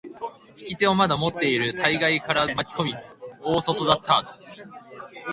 [0.57, 2.95] 引き手をまだ持っている大外から巻き込み、
[3.43, 4.27] 大外巻き込み。